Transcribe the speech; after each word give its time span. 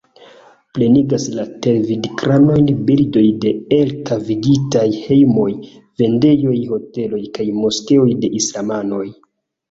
Plenigas 0.75 1.23
la 1.39 1.43
televidekranojn 1.65 2.69
bildoj 2.87 3.21
de 3.43 3.51
elkavigitaj 3.77 4.85
hejmoj, 5.01 5.49
vendejoj, 6.03 6.55
hoteloj 6.71 7.21
kaj 7.37 7.45
moskeoj 7.59 8.07
de 8.25 8.33
islamanoj. 8.41 9.03